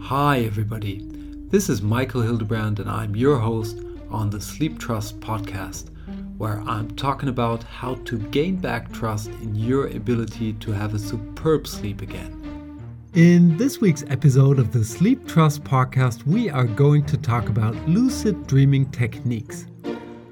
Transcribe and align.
Hi, 0.00 0.40
everybody. 0.46 1.06
This 1.50 1.68
is 1.68 1.82
Michael 1.82 2.22
Hildebrand, 2.22 2.80
and 2.80 2.88
I'm 2.88 3.14
your 3.14 3.36
host 3.38 3.80
on 4.08 4.30
the 4.30 4.40
Sleep 4.40 4.78
Trust 4.78 5.20
podcast, 5.20 5.90
where 6.38 6.62
I'm 6.62 6.90
talking 6.92 7.28
about 7.28 7.64
how 7.64 7.96
to 7.96 8.16
gain 8.16 8.56
back 8.56 8.90
trust 8.92 9.28
in 9.42 9.54
your 9.54 9.88
ability 9.88 10.54
to 10.54 10.72
have 10.72 10.94
a 10.94 10.98
superb 10.98 11.66
sleep 11.66 12.00
again. 12.00 12.80
In 13.12 13.58
this 13.58 13.82
week's 13.82 14.04
episode 14.08 14.58
of 14.58 14.72
the 14.72 14.84
Sleep 14.84 15.28
Trust 15.28 15.64
podcast, 15.64 16.24
we 16.24 16.48
are 16.48 16.64
going 16.64 17.04
to 17.04 17.18
talk 17.18 17.50
about 17.50 17.76
lucid 17.86 18.46
dreaming 18.46 18.90
techniques. 18.90 19.66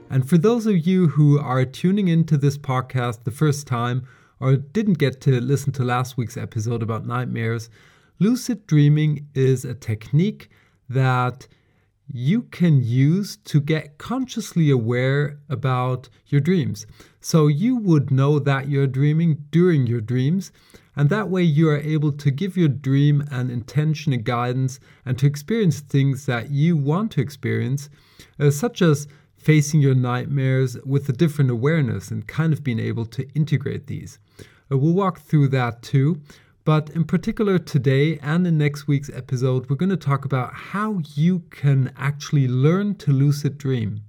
And 0.08 0.26
for 0.26 0.38
those 0.38 0.66
of 0.66 0.86
you 0.86 1.08
who 1.08 1.38
are 1.38 1.66
tuning 1.66 2.08
into 2.08 2.38
this 2.38 2.56
podcast 2.56 3.24
the 3.24 3.30
first 3.30 3.66
time 3.66 4.06
or 4.40 4.56
didn't 4.56 4.98
get 4.98 5.20
to 5.22 5.40
listen 5.40 5.72
to 5.72 5.84
last 5.84 6.16
week's 6.16 6.36
episode 6.36 6.82
about 6.82 7.06
nightmares, 7.06 7.70
lucid 8.18 8.66
dreaming 8.66 9.26
is 9.34 9.64
a 9.64 9.74
technique 9.74 10.50
that 10.88 11.48
you 12.12 12.42
can 12.42 12.82
use 12.82 13.36
to 13.38 13.60
get 13.60 13.98
consciously 13.98 14.70
aware 14.70 15.38
about 15.48 16.08
your 16.26 16.40
dreams. 16.40 16.86
So 17.20 17.48
you 17.48 17.76
would 17.76 18.10
know 18.10 18.38
that 18.38 18.68
you're 18.68 18.86
dreaming 18.86 19.44
during 19.50 19.86
your 19.86 20.00
dreams, 20.00 20.52
and 20.94 21.10
that 21.10 21.28
way 21.28 21.42
you 21.42 21.68
are 21.68 21.78
able 21.78 22.12
to 22.12 22.30
give 22.30 22.56
your 22.56 22.68
dream 22.68 23.24
an 23.30 23.50
intention 23.50 24.12
and 24.12 24.24
guidance 24.24 24.78
and 25.04 25.18
to 25.18 25.26
experience 25.26 25.80
things 25.80 26.26
that 26.26 26.50
you 26.50 26.76
want 26.76 27.10
to 27.12 27.20
experience, 27.20 27.88
uh, 28.38 28.50
such 28.50 28.80
as 28.82 29.08
facing 29.36 29.80
your 29.80 29.94
nightmares 29.94 30.76
with 30.84 31.08
a 31.08 31.12
different 31.12 31.50
awareness 31.50 32.10
and 32.10 32.26
kind 32.26 32.52
of 32.52 32.64
being 32.64 32.80
able 32.80 33.06
to 33.06 33.28
integrate 33.34 33.88
these. 33.88 34.18
Uh, 34.70 34.78
we'll 34.78 34.92
walk 34.92 35.20
through 35.20 35.48
that 35.48 35.82
too. 35.82 36.20
But 36.64 36.90
in 36.90 37.04
particular, 37.04 37.60
today 37.60 38.18
and 38.20 38.44
in 38.44 38.58
next 38.58 38.88
week's 38.88 39.08
episode, 39.10 39.70
we're 39.70 39.76
going 39.76 39.90
to 39.90 39.96
talk 39.96 40.24
about 40.24 40.52
how 40.52 41.00
you 41.14 41.44
can 41.50 41.92
actually 41.96 42.48
learn 42.48 42.96
to 42.96 43.12
lucid 43.12 43.56
dream. 43.56 44.02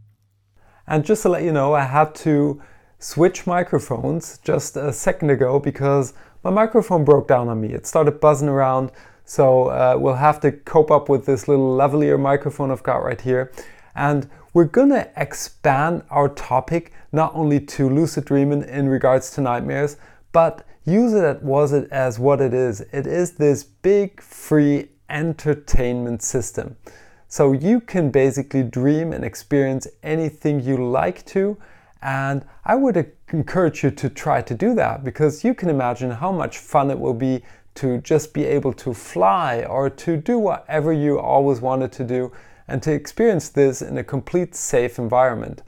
And 0.88 1.06
just 1.06 1.22
to 1.22 1.30
let 1.30 1.44
you 1.44 1.52
know, 1.52 1.76
I 1.76 1.84
had 1.84 2.16
to 2.16 2.60
switch 2.98 3.46
microphones 3.46 4.40
just 4.40 4.76
a 4.76 4.92
second 4.92 5.30
ago 5.30 5.60
because 5.60 6.14
my 6.44 6.50
microphone 6.50 7.06
broke 7.06 7.28
down 7.28 7.48
on 7.48 7.62
me. 7.62 7.74
It 7.74 7.86
started 7.86 8.20
buzzing 8.20 8.50
around, 8.50 8.92
so 9.24 9.66
uh, 9.66 9.96
we'll 10.00 10.16
have 10.16 10.40
to 10.40 10.52
cope 10.52 10.90
up 10.90 11.10
with 11.10 11.28
this 11.28 11.48
little 11.48 11.78
lavalier 11.78 12.20
microphone 12.20 12.72
I've 12.72 12.82
got 12.82 13.04
right 13.04 13.22
here. 13.22 13.52
And 13.96 14.30
we're 14.54 14.64
going 14.64 14.90
to 14.90 15.12
expand 15.16 16.04
our 16.10 16.30
topic 16.30 16.92
not 17.12 17.36
only 17.36 17.60
to 17.60 17.88
lucid 17.88 18.26
dreaming 18.26 18.64
in 18.64 18.90
regards 18.90 19.30
to 19.32 19.42
nightmares, 19.42 19.98
but 20.32 20.66
use 20.86 21.14
it 21.14 21.42
was 21.44 21.74
it 21.74 21.90
as 21.92 22.20
what 22.20 22.42
it 22.42 22.54
is. 22.54 22.82
It 22.92 23.08
is 23.08 23.34
this 23.34 23.64
big 23.64 24.22
free 24.22 24.90
entertainment 25.10 26.22
system. 26.22 26.76
So 27.28 27.52
you 27.52 27.82
can 27.82 28.10
basically 28.10 28.64
dream 28.64 29.12
and 29.12 29.24
experience 29.26 29.88
anything 30.02 30.62
you 30.62 30.90
like 30.90 31.26
to. 31.28 31.58
And 32.02 32.46
I 32.64 32.76
would 32.76 33.12
encourage 33.34 33.84
you 33.84 33.92
to 33.92 34.10
try 34.10 34.42
to 34.42 34.54
do 34.54 34.74
that 34.76 35.04
because 35.04 35.44
you 35.44 35.54
can 35.54 35.70
imagine 35.70 36.12
how 36.12 36.32
much 36.32 36.58
fun 36.58 36.90
it 36.90 37.00
will 37.00 37.14
be 37.14 37.44
to 37.76 38.00
just 38.00 38.34
be 38.34 38.46
able 38.46 38.74
to 38.74 38.94
fly 38.94 39.64
or 39.64 39.90
to 39.90 40.18
do 40.18 40.40
whatever 40.40 40.94
you 40.94 41.20
always 41.20 41.62
wanted 41.62 41.92
to 41.94 42.04
do 42.04 42.32
and 42.68 42.82
to 42.84 42.92
experience 42.92 43.50
this 43.50 43.82
in 43.82 43.98
a 43.98 44.04
complete 44.04 44.56
safe 44.56 44.98
environment. 44.98 45.62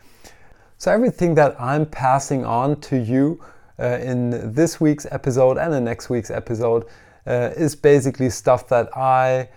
So, 0.78 0.92
everything 0.92 1.36
that 1.36 1.60
I'm 1.60 1.86
passing 1.86 2.46
on 2.46 2.80
to 2.82 2.98
you 2.98 3.44
uh, 3.80 4.00
in 4.02 4.54
this 4.54 4.82
week's 4.82 5.06
episode 5.12 5.58
and 5.58 5.74
in 5.74 5.86
next 5.86 6.10
week's 6.10 6.32
episode 6.32 6.86
uh, 7.28 7.52
is 7.56 7.76
basically 7.76 8.30
stuff 8.30 8.68
that 8.68 8.96
I 8.98 9.50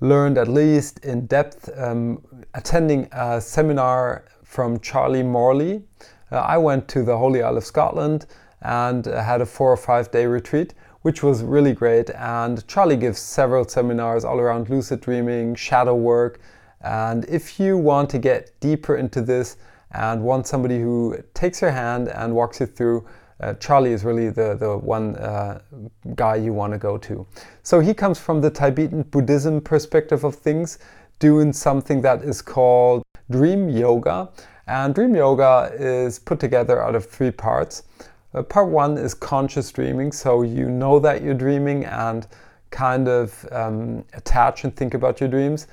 learned 0.00 0.36
at 0.36 0.48
least 0.48 1.04
in 1.04 1.26
depth 1.26 1.70
um, 1.78 2.22
attending 2.54 3.08
a 3.12 3.40
seminar 3.40 4.24
from 4.42 4.80
Charlie 4.80 5.22
Morley. 5.22 5.82
Uh, 6.30 6.36
I 6.36 6.58
went 6.58 6.88
to 6.88 7.02
the 7.02 7.16
Holy 7.16 7.42
Isle 7.42 7.56
of 7.56 7.64
Scotland 7.64 8.26
and 8.62 9.06
had 9.06 9.40
a 9.40 9.46
four 9.46 9.72
or 9.72 9.76
five 9.76 10.10
day 10.10 10.26
retreat, 10.26 10.74
which 11.02 11.22
was 11.22 11.42
really 11.42 11.72
great. 11.72 12.10
And 12.10 12.66
Charlie 12.66 12.96
gives 12.96 13.18
several 13.18 13.66
seminars 13.66 14.24
all 14.24 14.38
around 14.38 14.68
lucid 14.68 15.00
dreaming, 15.00 15.54
shadow 15.54 15.94
work. 15.94 16.40
And 16.80 17.24
if 17.28 17.60
you 17.60 17.78
want 17.78 18.10
to 18.10 18.18
get 18.18 18.58
deeper 18.60 18.96
into 18.96 19.20
this 19.20 19.56
and 19.92 20.22
want 20.22 20.46
somebody 20.46 20.80
who 20.80 21.16
takes 21.34 21.60
your 21.60 21.70
hand 21.70 22.08
and 22.08 22.34
walks 22.34 22.60
you 22.60 22.66
through, 22.66 23.06
uh, 23.42 23.54
Charlie 23.54 23.92
is 23.92 24.04
really 24.04 24.30
the, 24.30 24.54
the 24.54 24.76
one 24.76 25.16
uh, 25.16 25.60
guy 26.14 26.36
you 26.36 26.52
want 26.52 26.72
to 26.72 26.78
go 26.78 26.96
to. 26.98 27.26
So 27.62 27.80
he 27.80 27.92
comes 27.92 28.18
from 28.18 28.40
the 28.40 28.50
Tibetan 28.50 29.02
Buddhism 29.02 29.60
perspective 29.60 30.24
of 30.24 30.36
things, 30.36 30.78
doing 31.18 31.52
something 31.52 32.00
that 32.02 32.22
is 32.22 32.40
called 32.40 33.02
dream 33.30 33.68
yoga. 33.68 34.30
And 34.66 34.94
dream 34.94 35.14
yoga 35.14 35.72
is 35.74 36.18
put 36.18 36.38
together 36.38 36.82
out 36.82 36.94
of 36.94 37.04
three 37.06 37.32
parts. 37.32 37.82
Uh, 38.34 38.42
part 38.42 38.68
one 38.68 38.96
is 38.96 39.12
conscious 39.12 39.70
dreaming, 39.72 40.12
so 40.12 40.42
you 40.42 40.70
know 40.70 40.98
that 41.00 41.22
you're 41.22 41.34
dreaming 41.34 41.84
and 41.84 42.26
kind 42.70 43.08
of 43.08 43.46
um, 43.52 44.04
attach 44.14 44.64
and 44.64 44.74
think 44.74 44.94
about 44.94 45.20
your 45.20 45.28
dreams. 45.28 45.66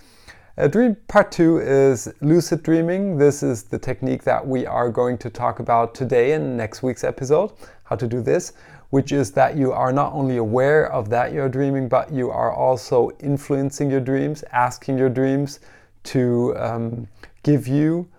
Uh, 0.59 0.67
dream 0.67 0.93
part 1.07 1.31
two 1.31 1.59
is 1.59 2.13
lucid 2.19 2.61
dreaming. 2.63 3.17
This 3.17 3.43
is 3.43 3.63
the 3.63 3.79
technique 3.79 4.23
that 4.23 4.45
we 4.45 4.65
are 4.65 4.89
going 4.89 5.17
to 5.19 5.29
talk 5.29 5.61
about 5.61 5.95
today 5.95 6.33
in 6.33 6.57
next 6.57 6.83
week's 6.83 7.05
episode, 7.05 7.53
how 7.85 7.95
to 7.95 8.05
do 8.05 8.21
this, 8.21 8.51
which 8.89 9.13
is 9.13 9.31
that 9.31 9.55
you 9.55 9.71
are 9.71 9.93
not 9.93 10.11
only 10.11 10.35
aware 10.35 10.91
of 10.91 11.09
that 11.11 11.31
you're 11.31 11.47
dreaming, 11.47 11.87
but 11.87 12.11
you 12.11 12.29
are 12.29 12.51
also 12.51 13.11
influencing 13.21 13.89
your 13.89 14.01
dreams, 14.01 14.43
asking 14.51 14.97
your 14.97 15.07
dreams 15.07 15.61
to 16.03 16.53
um, 16.57 17.07
give 17.43 17.65
you 17.65 18.09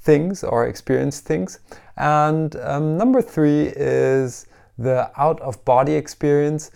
things 0.00 0.42
or 0.42 0.68
experience 0.68 1.20
things. 1.20 1.58
And 1.98 2.56
um, 2.56 2.96
number 2.96 3.20
three 3.20 3.74
is 3.76 4.46
the 4.78 5.10
out 5.20 5.38
of 5.42 5.62
body 5.66 5.92
experience. 5.92 6.70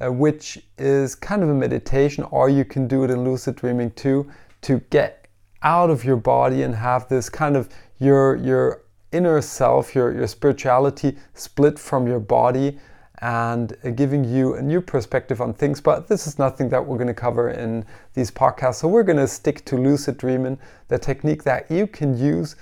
Uh, 0.00 0.12
which 0.12 0.64
is 0.78 1.16
kind 1.16 1.42
of 1.42 1.48
a 1.48 1.54
meditation, 1.54 2.22
or 2.30 2.48
you 2.48 2.64
can 2.64 2.86
do 2.86 3.02
it 3.02 3.10
in 3.10 3.24
lucid 3.24 3.56
dreaming 3.56 3.90
too 3.90 4.30
to 4.62 4.80
get 4.90 5.28
out 5.62 5.90
of 5.90 6.04
your 6.04 6.16
body 6.16 6.62
and 6.62 6.74
have 6.74 7.08
this 7.08 7.28
kind 7.28 7.56
of 7.56 7.68
your 7.98 8.36
your 8.36 8.82
inner 9.12 9.40
self, 9.40 9.94
your, 9.94 10.12
your 10.12 10.26
spirituality 10.26 11.16
split 11.34 11.78
from 11.78 12.06
your 12.06 12.20
body 12.20 12.78
and 13.20 13.76
giving 13.96 14.22
you 14.22 14.54
a 14.54 14.62
new 14.62 14.80
perspective 14.80 15.40
on 15.40 15.52
things. 15.52 15.80
But 15.80 16.06
this 16.06 16.26
is 16.26 16.38
nothing 16.38 16.68
that 16.68 16.84
we're 16.84 16.98
going 16.98 17.08
to 17.08 17.14
cover 17.14 17.50
in 17.50 17.84
these 18.14 18.30
podcasts. 18.30 18.76
So 18.76 18.88
we're 18.88 19.02
going 19.02 19.18
to 19.18 19.26
stick 19.26 19.64
to 19.66 19.76
lucid 19.76 20.18
dreaming, 20.18 20.58
the 20.88 20.98
technique 20.98 21.42
that 21.44 21.70
you 21.70 21.86
can 21.86 22.16
use 22.16 22.56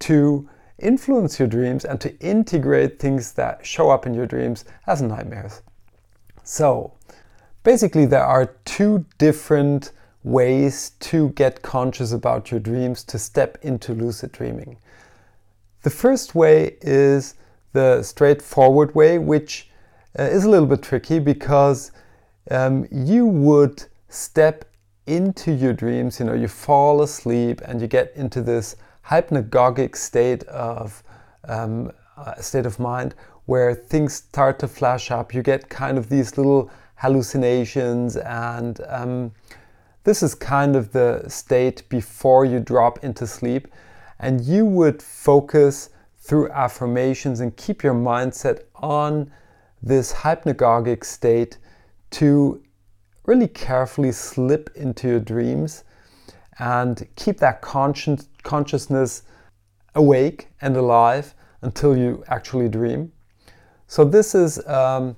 to 0.00 0.48
influence 0.78 1.40
your 1.40 1.48
dreams 1.48 1.84
and 1.84 2.00
to 2.00 2.16
integrate 2.20 3.00
things 3.00 3.32
that 3.32 3.66
show 3.66 3.90
up 3.90 4.06
in 4.06 4.14
your 4.14 4.26
dreams 4.26 4.64
as 4.86 5.02
nightmares. 5.02 5.62
So 6.44 6.92
basically, 7.64 8.06
there 8.06 8.24
are 8.24 8.54
two 8.64 9.04
different 9.18 9.90
ways 10.28 10.90
to 11.00 11.30
get 11.30 11.62
conscious 11.62 12.12
about 12.12 12.50
your 12.50 12.60
dreams 12.60 13.02
to 13.04 13.18
step 13.18 13.58
into 13.62 13.94
lucid 13.94 14.32
dreaming. 14.32 14.76
The 15.82 15.90
first 15.90 16.34
way 16.34 16.76
is 16.80 17.34
the 17.72 18.02
straightforward 18.02 18.94
way, 18.94 19.18
which 19.18 19.70
uh, 20.18 20.24
is 20.24 20.44
a 20.44 20.50
little 20.50 20.66
bit 20.66 20.82
tricky 20.82 21.18
because 21.18 21.92
um, 22.50 22.86
you 22.90 23.26
would 23.26 23.84
step 24.08 24.64
into 25.06 25.52
your 25.52 25.72
dreams, 25.72 26.20
you 26.20 26.26
know, 26.26 26.34
you 26.34 26.48
fall 26.48 27.02
asleep 27.02 27.62
and 27.64 27.80
you 27.80 27.86
get 27.86 28.12
into 28.14 28.42
this 28.42 28.76
hypnagogic 29.06 29.96
state 29.96 30.44
of 30.44 31.02
um, 31.48 31.90
uh, 32.16 32.34
state 32.34 32.66
of 32.66 32.78
mind 32.78 33.14
where 33.46 33.74
things 33.74 34.14
start 34.14 34.58
to 34.58 34.68
flash 34.68 35.10
up. 35.10 35.32
You 35.32 35.42
get 35.42 35.70
kind 35.70 35.96
of 35.96 36.10
these 36.10 36.36
little 36.36 36.70
hallucinations 36.96 38.16
and 38.16 38.80
um, 38.88 39.32
this 40.04 40.22
is 40.22 40.34
kind 40.34 40.76
of 40.76 40.92
the 40.92 41.28
state 41.28 41.88
before 41.88 42.44
you 42.44 42.60
drop 42.60 43.04
into 43.04 43.26
sleep. 43.26 43.68
And 44.18 44.40
you 44.40 44.64
would 44.64 45.02
focus 45.02 45.90
through 46.16 46.50
affirmations 46.50 47.40
and 47.40 47.56
keep 47.56 47.82
your 47.82 47.94
mindset 47.94 48.64
on 48.74 49.30
this 49.82 50.12
hypnagogic 50.12 51.04
state 51.04 51.58
to 52.10 52.62
really 53.26 53.48
carefully 53.48 54.12
slip 54.12 54.70
into 54.74 55.08
your 55.08 55.20
dreams 55.20 55.84
and 56.58 57.06
keep 57.14 57.38
that 57.38 57.60
conscious, 57.60 58.28
consciousness 58.42 59.22
awake 59.94 60.48
and 60.60 60.76
alive 60.76 61.34
until 61.62 61.96
you 61.96 62.24
actually 62.28 62.68
dream. 62.68 63.12
So, 63.86 64.04
this 64.04 64.34
is 64.34 64.64
um, 64.66 65.16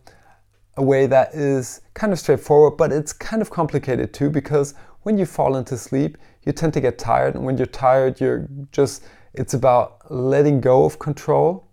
a 0.76 0.82
way 0.82 1.06
that 1.06 1.34
is 1.34 1.80
kind 1.94 2.12
of 2.12 2.18
straightforward, 2.18 2.76
but 2.76 2.92
it's 2.92 3.12
kind 3.12 3.42
of 3.42 3.50
complicated 3.50 4.12
too 4.12 4.30
because 4.30 4.74
when 5.02 5.18
you 5.18 5.26
fall 5.26 5.56
into 5.56 5.76
sleep, 5.76 6.18
you 6.42 6.52
tend 6.52 6.72
to 6.74 6.80
get 6.80 6.98
tired, 6.98 7.34
and 7.34 7.44
when 7.44 7.56
you're 7.58 7.66
tired, 7.66 8.20
you're 8.20 8.48
just 8.72 9.04
it's 9.34 9.54
about 9.54 10.10
letting 10.10 10.60
go 10.60 10.84
of 10.84 10.98
control 10.98 11.68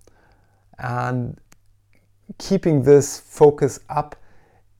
and 0.80 1.40
keeping 2.38 2.84
this 2.84 3.20
focus 3.20 3.80
up 3.90 4.16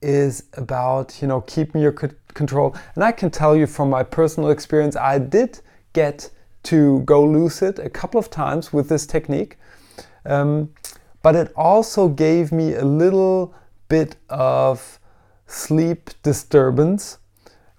is 0.00 0.44
about, 0.54 1.20
you 1.20 1.26
know, 1.26 1.40
keeping 1.42 1.80
your 1.80 1.92
control. 1.92 2.76
And 2.94 3.02
I 3.02 3.10
can 3.10 3.30
tell 3.30 3.56
you 3.56 3.66
from 3.66 3.90
my 3.90 4.02
personal 4.02 4.50
experience, 4.50 4.94
I 4.94 5.18
did 5.18 5.60
get 5.92 6.30
to 6.64 7.00
go 7.00 7.24
lucid 7.24 7.78
a 7.78 7.90
couple 7.90 8.18
of 8.18 8.30
times 8.30 8.72
with 8.72 8.88
this 8.88 9.06
technique. 9.06 9.56
Um, 10.24 10.70
but 11.22 11.34
it 11.34 11.52
also 11.56 12.08
gave 12.08 12.52
me 12.52 12.74
a 12.74 12.84
little 12.84 13.54
bit 13.88 14.16
of 14.28 14.98
sleep 15.46 16.10
disturbance. 16.22 17.18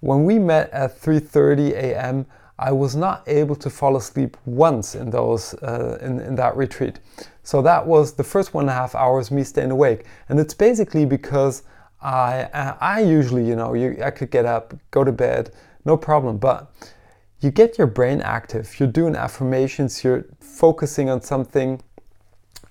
When 0.00 0.24
we 0.24 0.38
met 0.38 0.70
at 0.70 1.00
3:30 1.00 1.72
a.m., 1.72 2.26
I 2.58 2.72
was 2.72 2.94
not 2.94 3.22
able 3.26 3.56
to 3.56 3.70
fall 3.70 3.96
asleep 3.96 4.36
once 4.44 4.94
in 4.94 5.10
those 5.10 5.54
uh, 5.54 5.98
in, 6.02 6.20
in 6.20 6.34
that 6.36 6.56
retreat. 6.56 7.00
So 7.42 7.62
that 7.62 7.86
was 7.86 8.12
the 8.12 8.24
first 8.24 8.52
one 8.52 8.64
and 8.64 8.70
a 8.70 8.74
half 8.74 8.94
hours 8.94 9.30
me 9.30 9.44
staying 9.44 9.70
awake, 9.70 10.04
and 10.28 10.38
it's 10.38 10.54
basically 10.54 11.06
because 11.06 11.62
I 12.02 12.74
I 12.80 13.00
usually 13.00 13.46
you 13.46 13.56
know 13.56 13.74
you, 13.74 13.98
I 14.04 14.10
could 14.10 14.30
get 14.30 14.44
up, 14.44 14.74
go 14.90 15.04
to 15.04 15.12
bed, 15.12 15.52
no 15.84 15.96
problem, 15.96 16.38
but 16.38 16.70
you 17.40 17.50
get 17.50 17.78
your 17.78 17.86
brain 17.86 18.20
active. 18.20 18.78
You're 18.78 18.92
doing 18.92 19.16
affirmations. 19.16 20.04
You're 20.04 20.26
focusing 20.40 21.08
on 21.08 21.22
something, 21.22 21.80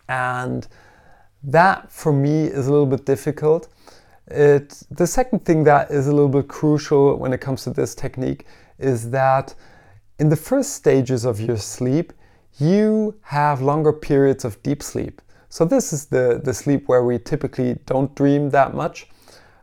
and 0.08 0.68
that 1.44 1.92
for 1.92 2.12
me 2.12 2.44
is 2.44 2.68
a 2.68 2.72
little 2.72 2.86
bit 2.86 3.06
difficult. 3.06 3.70
It, 4.28 4.84
the 4.92 5.08
second 5.08 5.46
thing 5.46 5.64
that 5.64 5.90
is 5.90 6.08
a 6.08 6.12
little 6.12 6.30
bit 6.30 6.48
crucial 6.48 7.16
when 7.18 7.34
it 7.34 7.42
comes 7.42 7.64
to 7.64 7.72
this 7.72 7.96
technique 7.96 8.46
is 8.78 9.10
that 9.12 9.56
in 10.20 10.30
the 10.30 10.36
first 10.36 10.74
stages 10.74 11.26
of 11.26 11.40
your 11.40 11.58
sleep, 11.58 12.14
you 12.60 13.18
have 13.22 13.62
longer 13.62 13.94
periods 13.94 14.46
of 14.46 14.62
deep 14.64 14.84
sleep. 14.84 15.22
So 15.48 15.66
this 15.66 15.94
is 15.94 16.06
the, 16.06 16.42
the 16.44 16.54
sleep 16.54 16.88
where 16.88 17.04
we 17.04 17.18
typically 17.18 17.78
don't 17.86 18.14
dream 18.16 18.50
that 18.52 18.76
much. 18.76 19.08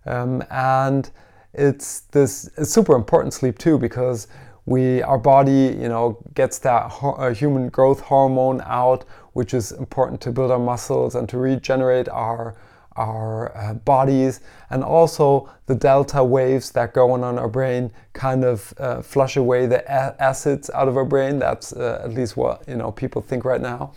Um, 0.05 0.43
and 0.51 1.11
it's 1.53 2.01
this 2.13 2.51
it's 2.59 2.71
super 2.71 2.95
important 2.95 3.33
sleep 3.33 3.59
too 3.59 3.79
because 3.79 4.29
we 4.67 5.03
our 5.03 5.19
body 5.19 5.75
you 5.81 5.89
know 5.89 6.19
gets 6.35 6.59
that 6.59 6.91
ho- 6.91 7.15
uh, 7.15 7.33
human 7.33 7.71
growth 7.71 8.01
hormone 8.01 8.61
out 8.67 9.05
which 9.37 9.53
is 9.53 9.73
important 9.73 10.19
to 10.23 10.33
build 10.33 10.51
our 10.51 10.59
muscles 10.59 11.15
and 11.15 11.29
to 11.29 11.37
regenerate 11.37 12.09
our 12.09 12.57
our 12.97 13.55
uh, 13.55 13.75
bodies. 13.75 14.41
And 14.71 14.83
also 14.83 15.51
the 15.67 15.75
delta 15.75 16.25
waves 16.25 16.71
that 16.73 16.95
go 16.95 17.11
on 17.11 17.23
on 17.23 17.39
our 17.39 17.49
brain 17.49 17.93
kind 18.15 18.43
of 18.45 18.73
uh, 18.79 19.03
flush 19.03 19.37
away 19.37 19.67
the 19.67 19.81
a- 19.85 20.17
acids 20.19 20.71
out 20.71 20.89
of 20.89 20.97
our 20.97 21.05
brain. 21.05 21.39
That's 21.39 21.75
uh, 21.75 22.01
at 22.03 22.15
least 22.15 22.39
what 22.39 22.67
you 22.67 22.77
know 22.77 22.91
people 22.91 23.21
think 23.21 23.45
right 23.45 23.61
now. 23.61 23.93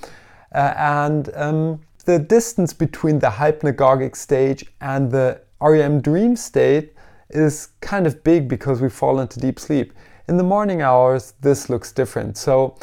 Uh, 0.53 0.73
and 0.75 1.29
um, 1.35 1.79
the 2.03 2.19
distance 2.19 2.73
between 2.73 3.19
the 3.19 3.29
hypnagogic 3.29 4.17
stage 4.17 4.65
and 4.81 5.09
the 5.09 5.39
REM 5.61 6.01
dream 6.01 6.35
state 6.35 6.93
is 7.29 7.69
kind 7.79 8.05
of 8.05 8.23
big 8.23 8.49
because 8.49 8.81
we 8.81 8.89
fall 8.89 9.19
into 9.21 9.39
deep 9.39 9.59
sleep. 9.59 9.93
In 10.27 10.35
the 10.35 10.43
morning 10.43 10.81
hours 10.81 11.33
this 11.39 11.69
looks 11.69 11.93
different. 11.93 12.35
So 12.37 12.75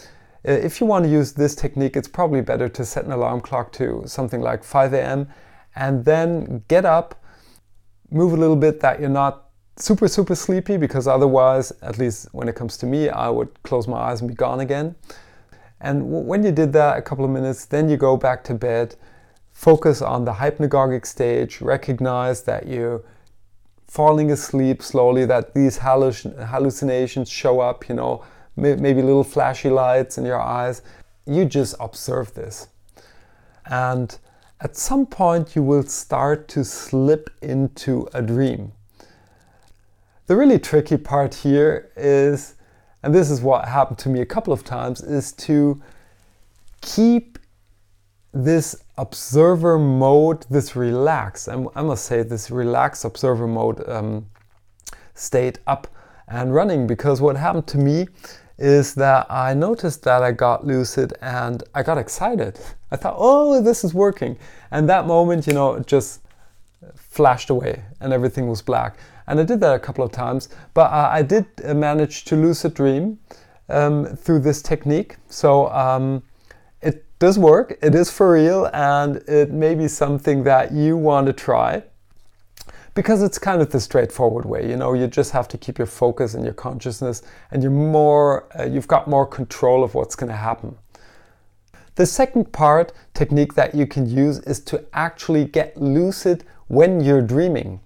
uh, 0.46 0.52
if 0.52 0.80
you 0.80 0.86
want 0.86 1.04
to 1.04 1.10
use 1.10 1.32
this 1.32 1.54
technique, 1.54 1.96
it's 1.96 2.08
probably 2.08 2.40
better 2.40 2.68
to 2.68 2.84
set 2.84 3.04
an 3.04 3.12
alarm 3.12 3.40
clock 3.40 3.72
to 3.72 4.02
something 4.06 4.40
like 4.40 4.62
5 4.62 4.92
a.m. 4.94 5.28
and 5.74 6.04
then 6.04 6.62
get 6.68 6.84
up, 6.84 7.22
move 8.10 8.32
a 8.32 8.36
little 8.36 8.56
bit 8.56 8.80
that 8.80 9.00
you're 9.00 9.08
not 9.08 9.50
super, 9.76 10.08
super 10.08 10.34
sleepy 10.34 10.76
because 10.76 11.08
otherwise, 11.08 11.72
at 11.82 11.98
least 11.98 12.28
when 12.32 12.48
it 12.48 12.54
comes 12.54 12.76
to 12.78 12.86
me, 12.86 13.08
I 13.08 13.28
would 13.28 13.62
close 13.62 13.88
my 13.88 13.98
eyes 13.98 14.20
and 14.20 14.28
be 14.28 14.34
gone 14.34 14.60
again. 14.60 14.94
And 15.80 16.26
when 16.26 16.42
you 16.42 16.52
did 16.52 16.72
that 16.74 16.96
a 16.96 17.02
couple 17.02 17.24
of 17.24 17.30
minutes, 17.30 17.66
then 17.66 17.88
you 17.88 17.96
go 17.96 18.16
back 18.16 18.44
to 18.44 18.54
bed, 18.54 18.94
focus 19.52 20.00
on 20.00 20.24
the 20.24 20.32
hypnagogic 20.32 21.04
stage, 21.04 21.60
recognize 21.60 22.42
that 22.44 22.66
you're 22.66 23.02
falling 23.86 24.30
asleep 24.30 24.82
slowly, 24.82 25.26
that 25.26 25.54
these 25.54 25.78
halluc- 25.78 26.46
hallucinations 26.46 27.28
show 27.28 27.60
up, 27.60 27.88
you 27.88 27.94
know 27.94 28.24
maybe 28.56 29.02
little 29.02 29.24
flashy 29.24 29.70
lights 29.70 30.18
in 30.18 30.24
your 30.24 30.40
eyes. 30.40 30.82
You 31.26 31.44
just 31.44 31.74
observe 31.78 32.34
this. 32.34 32.68
And 33.66 34.16
at 34.60 34.76
some 34.76 35.06
point, 35.06 35.54
you 35.54 35.62
will 35.62 35.82
start 35.82 36.48
to 36.48 36.64
slip 36.64 37.30
into 37.42 38.08
a 38.14 38.22
dream. 38.22 38.72
The 40.26 40.36
really 40.36 40.58
tricky 40.58 40.96
part 40.96 41.34
here 41.34 41.90
is, 41.96 42.54
and 43.02 43.14
this 43.14 43.30
is 43.30 43.40
what 43.40 43.68
happened 43.68 43.98
to 43.98 44.08
me 44.08 44.20
a 44.20 44.26
couple 44.26 44.52
of 44.52 44.64
times, 44.64 45.02
is 45.02 45.32
to 45.32 45.80
keep 46.80 47.38
this 48.32 48.76
observer 48.98 49.78
mode, 49.78 50.46
this 50.50 50.74
relax, 50.74 51.48
and 51.48 51.68
I 51.74 51.82
must 51.82 52.04
say, 52.04 52.22
this 52.22 52.50
relaxed 52.50 53.04
observer 53.04 53.46
mode 53.46 53.86
um, 53.88 54.26
state 55.14 55.58
up 55.66 55.86
and 56.28 56.54
running 56.54 56.86
because 56.86 57.20
what 57.20 57.36
happened 57.36 57.66
to 57.68 57.78
me 57.78 58.08
is 58.58 58.94
that 58.94 59.26
I 59.30 59.54
noticed 59.54 60.02
that 60.04 60.22
I 60.22 60.32
got 60.32 60.66
lucid 60.66 61.14
and 61.20 61.62
I 61.74 61.82
got 61.82 61.98
excited. 61.98 62.58
I 62.90 62.96
thought, 62.96 63.14
oh, 63.16 63.60
this 63.60 63.84
is 63.84 63.92
working. 63.92 64.38
And 64.70 64.88
that 64.88 65.06
moment, 65.06 65.46
you 65.46 65.52
know, 65.52 65.78
just 65.80 66.20
flashed 66.94 67.50
away 67.50 67.84
and 68.00 68.12
everything 68.12 68.48
was 68.48 68.62
black. 68.62 68.98
And 69.26 69.40
I 69.40 69.42
did 69.42 69.60
that 69.60 69.74
a 69.74 69.78
couple 69.78 70.04
of 70.04 70.12
times, 70.12 70.48
but 70.72 70.90
uh, 70.90 71.08
I 71.10 71.22
did 71.22 71.46
manage 71.64 72.24
to 72.26 72.36
lucid 72.36 72.74
dream 72.74 73.18
um, 73.68 74.16
through 74.16 74.40
this 74.40 74.62
technique. 74.62 75.16
So 75.28 75.68
um, 75.70 76.22
it 76.80 77.04
does 77.18 77.38
work, 77.38 77.76
it 77.82 77.94
is 77.94 78.10
for 78.10 78.32
real, 78.32 78.70
and 78.72 79.16
it 79.28 79.50
may 79.50 79.74
be 79.74 79.88
something 79.88 80.44
that 80.44 80.72
you 80.72 80.96
want 80.96 81.26
to 81.26 81.32
try 81.32 81.82
because 82.96 83.22
it's 83.22 83.38
kind 83.38 83.60
of 83.60 83.70
the 83.70 83.78
straightforward 83.78 84.46
way 84.46 84.68
you 84.68 84.74
know 84.74 84.94
you 84.94 85.06
just 85.06 85.30
have 85.30 85.46
to 85.46 85.58
keep 85.58 85.78
your 85.78 85.86
focus 85.86 86.32
and 86.34 86.42
your 86.42 86.54
consciousness 86.54 87.22
and 87.52 87.62
you're 87.62 87.70
more 87.70 88.48
uh, 88.58 88.64
you've 88.64 88.88
got 88.88 89.06
more 89.06 89.26
control 89.26 89.84
of 89.84 89.94
what's 89.94 90.16
going 90.16 90.30
to 90.30 90.36
happen. 90.36 90.74
The 91.94 92.06
second 92.06 92.52
part 92.52 92.92
technique 93.14 93.54
that 93.54 93.74
you 93.74 93.86
can 93.86 94.08
use 94.08 94.38
is 94.40 94.60
to 94.60 94.84
actually 94.92 95.44
get 95.44 95.76
lucid 95.76 96.44
when 96.68 97.00
you're 97.00 97.22
dreaming. 97.22 97.80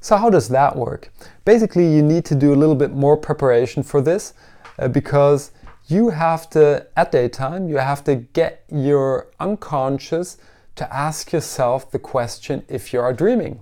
So 0.00 0.16
how 0.16 0.30
does 0.30 0.48
that 0.48 0.74
work? 0.74 1.12
Basically 1.44 1.86
you 1.94 2.02
need 2.02 2.24
to 2.24 2.34
do 2.34 2.52
a 2.54 2.56
little 2.56 2.74
bit 2.74 2.92
more 2.92 3.16
preparation 3.16 3.82
for 3.82 4.00
this 4.00 4.32
uh, 4.78 4.88
because 4.88 5.52
you 5.86 6.08
have 6.10 6.48
to 6.50 6.86
at 6.96 7.12
daytime 7.12 7.68
you 7.68 7.76
have 7.76 8.02
to 8.04 8.14
get 8.16 8.64
your 8.72 9.28
unconscious 9.38 10.38
to 10.76 10.84
ask 10.94 11.32
yourself 11.32 11.90
the 11.90 11.98
question 11.98 12.64
if 12.68 12.92
you 12.94 13.00
are 13.00 13.12
dreaming 13.12 13.60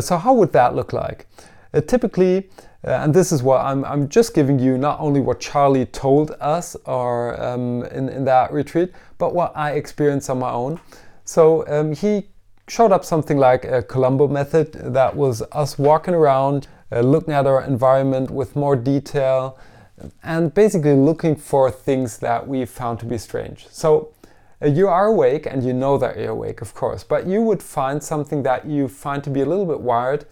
so 0.00 0.16
how 0.16 0.34
would 0.34 0.52
that 0.52 0.74
look 0.74 0.92
like? 0.92 1.26
Uh, 1.74 1.80
typically, 1.80 2.48
uh, 2.86 2.90
and 3.02 3.12
this 3.12 3.32
is 3.32 3.42
what 3.42 3.60
I'm, 3.60 3.84
I'm 3.84 4.08
just 4.08 4.34
giving 4.34 4.58
you 4.58 4.78
not 4.78 5.00
only 5.00 5.20
what 5.20 5.40
Charlie 5.40 5.86
told 5.86 6.30
us 6.40 6.76
or 6.84 7.40
um, 7.42 7.84
in, 7.84 8.08
in 8.08 8.24
that 8.24 8.52
retreat, 8.52 8.92
but 9.18 9.34
what 9.34 9.52
I 9.56 9.72
experienced 9.72 10.30
on 10.30 10.38
my 10.38 10.50
own. 10.50 10.80
So 11.24 11.66
um, 11.66 11.92
he 11.92 12.28
showed 12.68 12.92
up 12.92 13.04
something 13.04 13.38
like 13.38 13.64
a 13.64 13.82
Columbo 13.82 14.28
method 14.28 14.72
that 14.72 15.14
was 15.16 15.42
us 15.52 15.78
walking 15.78 16.14
around, 16.14 16.68
uh, 16.92 17.00
looking 17.00 17.34
at 17.34 17.46
our 17.46 17.62
environment 17.62 18.30
with 18.30 18.54
more 18.54 18.76
detail, 18.76 19.58
and 20.22 20.52
basically 20.54 20.94
looking 20.94 21.34
for 21.34 21.70
things 21.70 22.18
that 22.18 22.46
we 22.46 22.64
found 22.64 22.98
to 23.00 23.06
be 23.06 23.18
strange. 23.18 23.66
So 23.70 24.12
uh, 24.15 24.15
Uh, 24.62 24.66
you 24.68 24.88
are 24.88 25.06
awake 25.06 25.46
and 25.46 25.62
you 25.62 25.72
know 25.72 25.98
that 25.98 26.16
you're 26.16 26.30
awake, 26.30 26.62
of 26.62 26.72
course, 26.72 27.04
but 27.04 27.26
you 27.26 27.42
would 27.42 27.62
find 27.62 28.02
something 28.02 28.42
that 28.42 28.64
you 28.66 28.88
find 28.88 29.22
to 29.22 29.30
be 29.30 29.42
a 29.42 29.46
little 29.46 29.66
bit 29.66 29.80
wired. 29.80 30.24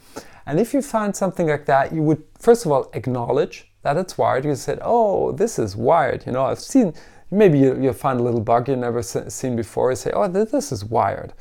And 0.46 0.58
if 0.58 0.72
you 0.72 0.80
find 0.80 1.14
something 1.14 1.48
like 1.48 1.66
that, 1.66 1.92
you 1.92 2.02
would 2.02 2.22
first 2.38 2.64
of 2.64 2.72
all 2.72 2.90
acknowledge 2.94 3.70
that 3.82 3.96
it's 3.96 4.16
wired. 4.16 4.44
You 4.44 4.54
said, 4.54 4.78
"Oh, 4.82 5.32
this 5.32 5.58
is 5.58 5.76
wired." 5.76 6.24
You 6.26 6.32
know, 6.32 6.44
I've 6.46 6.60
seen. 6.60 6.94
Maybe 7.30 7.58
you, 7.58 7.74
will 7.74 7.92
find 7.92 8.20
a 8.20 8.22
little 8.22 8.40
bug 8.40 8.68
you've 8.68 8.78
never 8.78 9.02
seen 9.02 9.56
before. 9.56 9.90
You 9.90 9.96
say, 9.96 10.12
"Oh, 10.14 10.28
this 10.28 10.72
is 10.72 10.84
wired." 10.84 11.32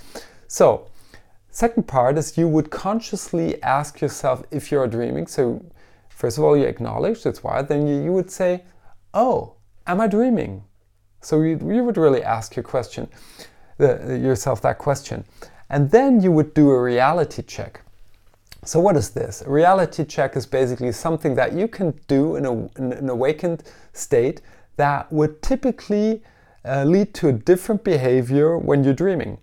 So, 0.47 0.87
second 1.51 1.87
part 1.87 2.17
is 2.17 2.37
you 2.37 2.47
would 2.47 2.69
consciously 2.71 3.61
ask 3.63 4.01
yourself 4.01 4.43
if 4.51 4.71
you're 4.71 4.87
dreaming. 4.87 5.27
So, 5.27 5.63
first 6.09 6.37
of 6.37 6.43
all, 6.43 6.57
you 6.57 6.65
acknowledge 6.65 7.25
it's 7.25 7.43
wired. 7.43 7.67
Then 7.67 7.87
you, 7.87 8.01
you 8.03 8.13
would 8.13 8.31
say, 8.31 8.63
"Oh, 9.13 9.55
am 9.87 10.01
I 10.01 10.07
dreaming?" 10.07 10.63
So 11.23 11.41
you, 11.41 11.59
you 11.65 11.83
would 11.83 11.97
really 11.97 12.23
ask 12.23 12.55
your 12.55 12.63
question, 12.63 13.07
the, 13.77 14.19
yourself 14.21 14.61
that 14.61 14.77
question. 14.77 15.23
And 15.69 15.89
then 15.89 16.21
you 16.21 16.31
would 16.31 16.53
do 16.53 16.69
a 16.71 16.81
reality 16.81 17.41
check. 17.41 17.81
So 18.65 18.79
what 18.79 18.95
is 18.95 19.09
this? 19.09 19.41
A 19.41 19.49
reality 19.49 20.05
check 20.05 20.35
is 20.35 20.45
basically 20.45 20.91
something 20.91 21.35
that 21.35 21.53
you 21.53 21.67
can 21.67 21.99
do 22.07 22.35
in, 22.35 22.45
a, 22.45 22.51
in 22.77 22.93
an 22.93 23.09
awakened 23.09 23.63
state 23.91 24.41
that 24.77 25.11
would 25.11 25.41
typically 25.41 26.21
uh, 26.65 26.83
lead 26.85 27.13
to 27.15 27.27
a 27.27 27.33
different 27.33 27.83
behavior 27.83 28.57
when 28.57 28.83
you're 28.83 28.93
dreaming. 28.93 29.37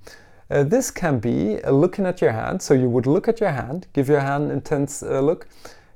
Uh, 0.51 0.63
this 0.65 0.91
can 0.91 1.19
be 1.19 1.63
uh, 1.63 1.71
looking 1.71 2.07
at 2.07 2.21
your 2.21 2.33
hand. 2.33 2.63
So 2.63 2.75
you 2.75 2.89
would 2.89 3.07
look 3.07 3.29
at 3.29 3.41
your 3.41 3.51
hand, 3.51 3.87
give 3.93 4.09
your 4.09 4.21
hand 4.21 4.45
an 4.45 4.51
intense 4.51 5.03
uh, 5.03 5.21
look, 5.21 5.47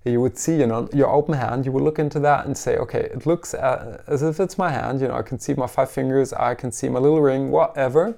you 0.04 0.20
would 0.20 0.37
see, 0.37 0.56
you 0.56 0.66
know, 0.66 0.88
your 0.92 1.08
open 1.08 1.34
hand, 1.34 1.64
you 1.64 1.73
would 1.73 1.82
look 1.82 1.99
into 1.99 2.20
that 2.20 2.44
and 2.44 2.56
say, 2.56 2.76
okay, 2.76 3.00
it 3.00 3.25
looks 3.26 3.54
uh, 3.54 4.02
as 4.06 4.23
if 4.23 4.38
it's 4.38 4.58
my 4.58 4.70
hand, 4.70 5.00
you 5.00 5.08
know, 5.08 5.14
I 5.14 5.23
can 5.23 5.38
see 5.38 5.54
my 5.54 5.66
five 5.66 5.90
fingers, 5.90 6.32
I 6.32 6.54
can 6.54 6.70
see 6.70 6.88
my 6.88 6.99
little 6.99 7.23
ring, 7.23 7.50
whatever. 7.50 8.14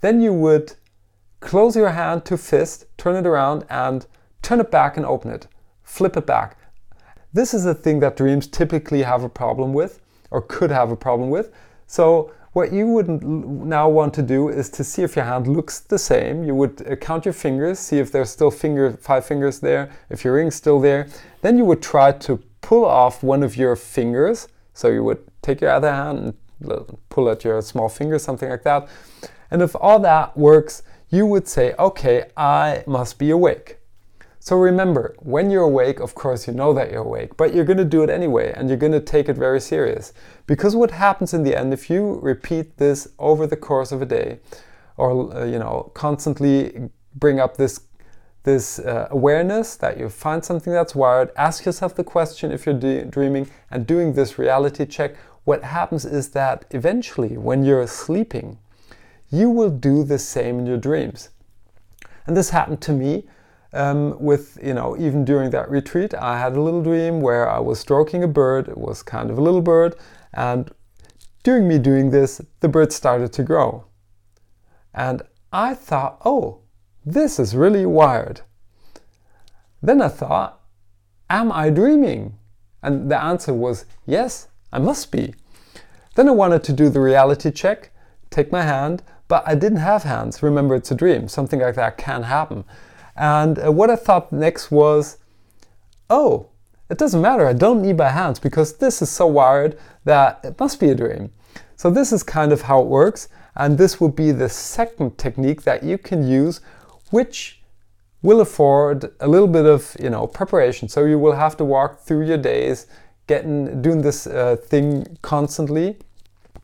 Then 0.00 0.20
you 0.20 0.32
would 0.32 0.74
close 1.40 1.76
your 1.76 1.90
hand 1.90 2.24
to 2.26 2.38
fist, 2.38 2.86
turn 2.96 3.16
it 3.16 3.26
around 3.26 3.64
and 3.68 4.06
turn 4.42 4.60
it 4.60 4.70
back 4.70 4.96
and 4.96 5.04
open 5.04 5.30
it, 5.30 5.46
flip 5.82 6.16
it 6.16 6.26
back. 6.26 6.56
This 7.32 7.52
is 7.52 7.66
a 7.66 7.74
thing 7.74 8.00
that 8.00 8.16
dreams 8.16 8.46
typically 8.46 9.02
have 9.02 9.22
a 9.22 9.28
problem 9.28 9.74
with 9.74 10.00
or 10.30 10.40
could 10.40 10.70
have 10.70 10.90
a 10.90 10.96
problem 10.96 11.28
with. 11.28 11.52
So 11.86 12.32
what 12.58 12.72
you 12.72 12.88
would 12.88 13.22
now 13.22 13.88
want 13.88 14.12
to 14.14 14.20
do 14.20 14.48
is 14.48 14.68
to 14.68 14.82
see 14.82 15.02
if 15.04 15.14
your 15.14 15.24
hand 15.24 15.46
looks 15.46 15.78
the 15.78 15.96
same. 15.96 16.42
You 16.42 16.56
would 16.56 16.84
uh, 16.90 16.96
count 16.96 17.24
your 17.24 17.32
fingers, 17.32 17.78
see 17.78 17.98
if 17.98 18.10
there's 18.10 18.30
still 18.30 18.50
finger, 18.50 18.96
five 19.00 19.24
fingers 19.24 19.60
there, 19.60 19.92
if 20.10 20.24
your 20.24 20.34
ring's 20.34 20.56
still 20.56 20.80
there. 20.80 21.06
Then 21.40 21.56
you 21.56 21.64
would 21.64 21.80
try 21.80 22.10
to 22.26 22.42
pull 22.60 22.84
off 22.84 23.22
one 23.22 23.44
of 23.44 23.56
your 23.56 23.76
fingers. 23.76 24.48
So 24.74 24.88
you 24.88 25.04
would 25.04 25.22
take 25.40 25.60
your 25.60 25.70
other 25.70 25.92
hand 25.92 26.34
and 26.60 26.98
pull 27.10 27.30
at 27.30 27.44
your 27.44 27.62
small 27.62 27.88
finger, 27.88 28.18
something 28.18 28.50
like 28.50 28.64
that. 28.64 28.88
And 29.52 29.62
if 29.62 29.76
all 29.76 30.00
that 30.00 30.36
works, 30.36 30.82
you 31.10 31.26
would 31.26 31.46
say, 31.46 31.74
okay, 31.78 32.24
I 32.36 32.82
must 32.88 33.20
be 33.20 33.30
awake. 33.30 33.77
So 34.48 34.56
remember, 34.56 35.14
when 35.18 35.50
you're 35.50 35.64
awake, 35.64 36.00
of 36.00 36.14
course, 36.14 36.46
you 36.46 36.54
know 36.54 36.72
that 36.72 36.90
you're 36.90 37.04
awake, 37.04 37.36
but 37.36 37.54
you're 37.54 37.66
going 37.66 37.76
to 37.76 37.84
do 37.84 38.02
it 38.02 38.08
anyway 38.08 38.50
and 38.56 38.66
you're 38.66 38.78
going 38.78 38.92
to 38.92 39.00
take 39.14 39.28
it 39.28 39.36
very 39.36 39.60
serious. 39.60 40.14
Because 40.46 40.74
what 40.74 40.90
happens 40.90 41.34
in 41.34 41.42
the 41.42 41.54
end, 41.54 41.74
if 41.74 41.90
you 41.90 42.18
repeat 42.22 42.78
this 42.78 43.08
over 43.18 43.46
the 43.46 43.58
course 43.58 43.92
of 43.92 44.00
a 44.00 44.06
day, 44.06 44.38
or 44.96 45.36
uh, 45.36 45.44
you 45.44 45.58
know, 45.58 45.92
constantly 45.92 46.88
bring 47.14 47.38
up 47.38 47.58
this 47.58 47.80
this 48.44 48.78
uh, 48.78 49.08
awareness 49.10 49.76
that 49.76 49.98
you 49.98 50.08
find 50.08 50.42
something 50.42 50.72
that's 50.72 50.94
wired, 50.94 51.30
ask 51.36 51.66
yourself 51.66 51.94
the 51.94 52.02
question 52.02 52.50
if 52.50 52.64
you're 52.64 52.80
de- 52.86 53.04
dreaming, 53.04 53.50
and 53.70 53.86
doing 53.86 54.14
this 54.14 54.38
reality 54.38 54.86
check. 54.86 55.14
What 55.44 55.62
happens 55.62 56.06
is 56.06 56.30
that 56.30 56.64
eventually, 56.70 57.36
when 57.36 57.64
you're 57.66 57.86
sleeping, 57.86 58.56
you 59.28 59.50
will 59.50 59.68
do 59.68 60.04
the 60.04 60.18
same 60.18 60.58
in 60.58 60.64
your 60.64 60.78
dreams. 60.78 61.28
And 62.26 62.34
this 62.34 62.48
happened 62.48 62.80
to 62.80 62.92
me 62.92 63.24
um, 63.72 64.18
with, 64.18 64.58
you 64.62 64.74
know, 64.74 64.96
even 64.98 65.24
during 65.24 65.50
that 65.50 65.70
retreat, 65.70 66.14
I 66.14 66.38
had 66.38 66.56
a 66.56 66.60
little 66.60 66.82
dream 66.82 67.20
where 67.20 67.48
I 67.48 67.58
was 67.58 67.78
stroking 67.78 68.22
a 68.22 68.28
bird. 68.28 68.68
It 68.68 68.78
was 68.78 69.02
kind 69.02 69.30
of 69.30 69.38
a 69.38 69.42
little 69.42 69.62
bird. 69.62 69.94
And 70.32 70.70
during 71.42 71.68
me 71.68 71.78
doing 71.78 72.10
this, 72.10 72.40
the 72.60 72.68
bird 72.68 72.92
started 72.92 73.32
to 73.34 73.42
grow. 73.42 73.84
And 74.94 75.22
I 75.52 75.74
thought, 75.74 76.20
oh, 76.24 76.60
this 77.04 77.38
is 77.38 77.54
really 77.54 77.86
wired. 77.86 78.42
Then 79.82 80.02
I 80.02 80.08
thought, 80.08 80.60
am 81.30 81.52
I 81.52 81.70
dreaming? 81.70 82.38
And 82.82 83.10
the 83.10 83.22
answer 83.22 83.54
was, 83.54 83.84
yes, 84.06 84.48
I 84.72 84.78
must 84.78 85.12
be. 85.12 85.34
Then 86.14 86.28
I 86.28 86.32
wanted 86.32 86.64
to 86.64 86.72
do 86.72 86.88
the 86.88 87.00
reality 87.00 87.50
check, 87.50 87.92
take 88.30 88.50
my 88.50 88.62
hand, 88.62 89.02
but 89.28 89.42
I 89.46 89.54
didn't 89.54 89.78
have 89.78 90.02
hands. 90.02 90.42
Remember, 90.42 90.74
it's 90.74 90.90
a 90.90 90.94
dream. 90.94 91.28
Something 91.28 91.60
like 91.60 91.76
that 91.76 91.98
can 91.98 92.24
happen. 92.24 92.64
And 93.18 93.58
uh, 93.58 93.72
what 93.72 93.90
I 93.90 93.96
thought 93.96 94.32
next 94.32 94.70
was, 94.70 95.18
oh, 96.08 96.48
it 96.88 96.96
doesn't 96.96 97.20
matter, 97.20 97.46
I 97.46 97.52
don't 97.52 97.82
need 97.82 97.98
my 97.98 98.08
hands 98.08 98.38
because 98.38 98.78
this 98.78 99.02
is 99.02 99.10
so 99.10 99.26
wired 99.26 99.78
that 100.04 100.40
it 100.44 100.58
must 100.58 100.80
be 100.80 100.88
a 100.88 100.94
dream. 100.94 101.32
So 101.76 101.90
this 101.90 102.12
is 102.12 102.22
kind 102.22 102.52
of 102.52 102.62
how 102.62 102.80
it 102.80 102.86
works, 102.86 103.28
and 103.56 103.76
this 103.76 104.00
will 104.00 104.08
be 104.08 104.30
the 104.30 104.48
second 104.48 105.18
technique 105.18 105.62
that 105.62 105.82
you 105.82 105.98
can 105.98 106.26
use, 106.26 106.60
which 107.10 107.60
will 108.22 108.40
afford 108.40 109.12
a 109.20 109.28
little 109.28 109.48
bit 109.48 109.66
of 109.66 109.96
you 110.00 110.10
know 110.10 110.26
preparation. 110.26 110.88
So 110.88 111.04
you 111.04 111.18
will 111.18 111.34
have 111.34 111.56
to 111.58 111.64
walk 111.64 112.00
through 112.00 112.26
your 112.26 112.38
days, 112.38 112.86
getting 113.26 113.82
doing 113.82 114.02
this 114.02 114.26
uh, 114.26 114.56
thing 114.56 115.18
constantly 115.22 115.98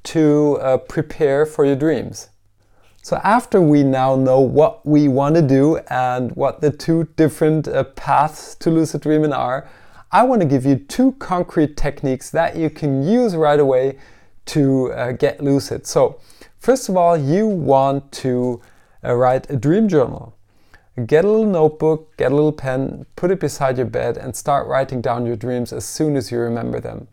to 0.05 0.59
uh, 0.61 0.79
prepare 0.79 1.47
for 1.47 1.65
your 1.65 1.77
dreams. 1.77 2.29
So 3.05 3.21
after 3.23 3.61
we 3.61 3.83
now 3.83 4.17
know 4.17 4.41
what 4.41 4.87
we 4.87 5.09
want 5.09 5.35
to 5.35 5.43
do 5.43 5.77
and 5.91 6.35
what 6.37 6.63
the 6.63 6.71
two 6.71 7.07
different 7.17 7.69
uh, 7.69 7.85
paths 7.85 8.55
to 8.55 8.71
lucid 8.71 9.03
dreaming 9.03 9.35
are, 9.35 9.69
I 10.11 10.23
want 10.23 10.41
to 10.41 10.49
give 10.49 10.65
you 10.65 10.77
two 10.77 11.13
concrete 11.19 11.77
techniques 11.77 12.31
that 12.31 12.57
you 12.57 12.71
can 12.71 13.03
use 13.03 13.37
right 13.37 13.61
away 13.61 13.99
to 14.47 14.91
uh, 14.95 15.13
get 15.13 15.43
lucid. 15.43 15.87
So 15.87 16.19
first 16.59 16.89
of 16.89 16.97
all, 16.97 17.15
you 17.15 17.47
want 17.47 18.11
to 18.23 18.63
uh, 19.05 19.15
write 19.15 19.51
a 19.51 19.57
dream 19.57 19.87
journal. 19.87 20.35
Get 21.05 21.27
a 21.27 21.29
little 21.29 21.45
notebook, 21.45 22.17
get 22.17 22.33
a 22.33 22.35
little 22.35 22.53
pen, 22.53 23.05
put 23.17 23.31
it 23.31 23.39
beside 23.39 23.77
your 23.77 23.87
bed 23.87 24.17
and 24.17 24.35
start 24.35 24.67
writing 24.67 25.03
down 25.03 25.27
your 25.27 25.37
dreams 25.37 25.75
as 25.75 25.85
soon 25.85 26.17
as 26.17 26.33
you 26.33 26.39
remember 26.39 26.81
them. 26.81 27.09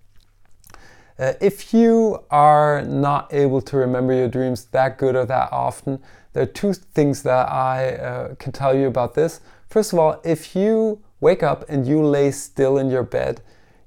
Uh, 1.22 1.34
if 1.40 1.72
you 1.72 2.18
are 2.32 2.82
not 2.82 3.32
able 3.32 3.62
to 3.62 3.78
remember 3.78 4.12
your 4.12 4.28
dreams 4.28 4.66
that 4.66 4.98
good 4.98 5.16
or 5.16 5.24
that 5.24 5.48
often, 5.52 6.00
there 6.34 6.42
are 6.42 6.48
two 6.48 6.74
things 6.74 7.22
that 7.22 7.48
I 7.48 7.92
uh, 7.92 8.36
can 8.36 8.52
tell 8.52 8.76
you 8.76 8.88
about 8.88 9.14
this. 9.14 9.40
First 9.70 9.94
of 9.94 10.00
all, 10.00 10.20
if 10.24 10.56
you 10.56 11.00
wake 11.20 11.44
up 11.44 11.64
and 11.70 11.86
you 11.86 12.04
lay 12.04 12.32
still 12.32 12.80
in 12.80 12.90
your 12.90 13.04
bed, 13.04 13.42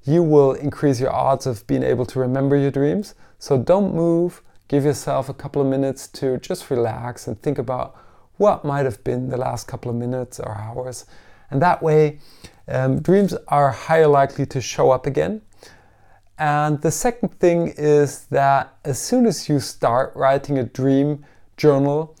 you 0.05 0.23
will 0.23 0.53
increase 0.53 1.01
your 1.01 1.11
odds 1.11 1.45
of 1.45 1.67
being 1.67 1.83
able 1.83 2.05
to 2.05 2.19
remember 2.19 2.55
your 2.55 2.71
dreams. 2.71 3.15
So 3.37 3.57
don't 3.57 3.93
move. 3.93 4.41
Give 4.69 4.85
yourself 4.85 5.27
a 5.27 5.33
couple 5.33 5.61
of 5.61 5.67
minutes 5.67 6.07
to 6.19 6.37
just 6.37 6.69
relax 6.69 7.27
and 7.27 7.41
think 7.41 7.57
about 7.57 7.97
what 8.37 8.63
might 8.63 8.85
have 8.85 9.03
been 9.03 9.27
the 9.27 9.35
last 9.37 9.67
couple 9.67 9.91
of 9.91 9.97
minutes 9.97 10.39
or 10.39 10.55
hours. 10.55 11.05
And 11.51 11.61
that 11.61 11.83
way, 11.83 12.19
um, 12.69 13.01
dreams 13.01 13.33
are 13.49 13.71
higher 13.71 14.07
likely 14.07 14.45
to 14.45 14.61
show 14.61 14.91
up 14.91 15.05
again. 15.05 15.41
And 16.37 16.81
the 16.81 16.91
second 16.91 17.39
thing 17.39 17.73
is 17.77 18.25
that 18.25 18.77
as 18.83 18.99
soon 18.99 19.25
as 19.25 19.47
you 19.47 19.59
start 19.59 20.13
writing 20.15 20.57
a 20.57 20.63
dream 20.63 21.25
journal, 21.55 22.15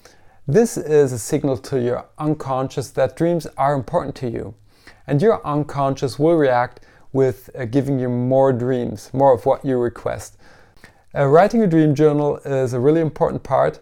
this 0.47 0.77
is 0.77 1.11
a 1.11 1.19
signal 1.19 1.57
to 1.57 1.81
your 1.81 2.05
unconscious 2.17 2.91
that 2.91 3.17
dreams 3.17 3.45
are 3.57 3.73
important 3.73 4.15
to 4.17 4.29
you. 4.29 4.55
And 5.07 5.21
your 5.21 5.45
unconscious 5.45 6.17
will 6.17 6.35
react 6.35 6.81
with 7.11 7.49
uh, 7.55 7.65
giving 7.65 7.99
you 7.99 8.09
more 8.09 8.53
dreams, 8.53 9.09
more 9.13 9.33
of 9.33 9.45
what 9.45 9.65
you 9.65 9.77
request. 9.77 10.37
Uh, 11.13 11.25
writing 11.25 11.61
a 11.61 11.67
dream 11.67 11.95
journal 11.95 12.37
is 12.45 12.73
a 12.73 12.79
really 12.79 13.01
important 13.01 13.43
part. 13.43 13.79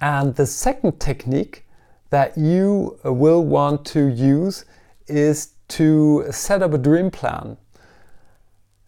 And 0.00 0.34
the 0.34 0.46
second 0.46 0.98
technique 0.98 1.64
that 2.10 2.36
you 2.36 2.98
uh, 3.04 3.12
will 3.12 3.44
want 3.44 3.86
to 3.86 4.06
use 4.06 4.64
is 5.06 5.52
to 5.68 6.26
set 6.30 6.62
up 6.62 6.74
a 6.74 6.78
dream 6.78 7.10
plan. 7.10 7.56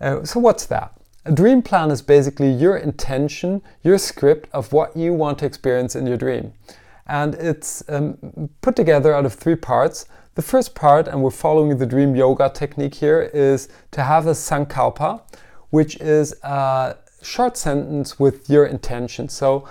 Uh, 0.00 0.24
so, 0.24 0.40
what's 0.40 0.66
that? 0.66 0.92
A 1.26 1.32
dream 1.32 1.62
plan 1.62 1.90
is 1.90 2.02
basically 2.02 2.50
your 2.50 2.76
intention, 2.76 3.62
your 3.82 3.96
script 3.96 4.48
of 4.52 4.72
what 4.72 4.94
you 4.96 5.14
want 5.14 5.38
to 5.38 5.46
experience 5.46 5.96
in 5.96 6.06
your 6.06 6.18
dream. 6.18 6.52
And 7.06 7.34
it's 7.34 7.82
um, 7.88 8.50
put 8.60 8.76
together 8.76 9.14
out 9.14 9.24
of 9.24 9.32
three 9.32 9.56
parts. 9.56 10.06
The 10.34 10.42
first 10.42 10.74
part, 10.74 11.06
and 11.06 11.22
we're 11.22 11.30
following 11.30 11.78
the 11.78 11.86
dream 11.86 12.14
yoga 12.16 12.50
technique 12.50 12.94
here, 12.96 13.22
is 13.32 13.68
to 13.92 14.02
have 14.02 14.26
a 14.26 14.32
sankalpa, 14.32 15.22
which 15.70 15.96
is 15.96 16.34
a 16.42 16.96
short 17.22 17.56
sentence 17.56 18.18
with 18.18 18.50
your 18.50 18.66
intention. 18.66 19.28
So, 19.28 19.66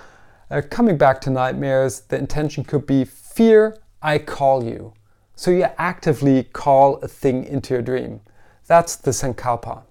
uh, 0.50 0.62
coming 0.70 0.96
back 0.96 1.20
to 1.22 1.30
nightmares, 1.30 2.00
the 2.00 2.18
intention 2.18 2.64
could 2.64 2.86
be 2.86 3.04
fear, 3.04 3.78
I 4.02 4.18
call 4.18 4.64
you. 4.64 4.94
So, 5.36 5.50
you 5.50 5.66
actively 5.78 6.44
call 6.44 6.96
a 6.96 7.08
thing 7.08 7.44
into 7.44 7.74
your 7.74 7.82
dream. 7.82 8.20
That's 8.66 8.96
the 8.96 9.10
sankalpa. 9.10 9.82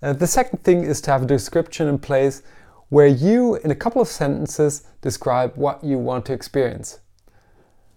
Uh, 0.00 0.12
the 0.12 0.26
second 0.26 0.62
thing 0.62 0.84
is 0.84 1.00
to 1.00 1.10
have 1.10 1.22
a 1.22 1.26
description 1.26 1.88
in 1.88 1.98
place 1.98 2.42
where 2.88 3.06
you, 3.06 3.56
in 3.56 3.70
a 3.70 3.74
couple 3.74 4.00
of 4.00 4.08
sentences, 4.08 4.84
describe 5.00 5.52
what 5.56 5.82
you 5.82 5.98
want 5.98 6.24
to 6.26 6.32
experience. 6.32 7.00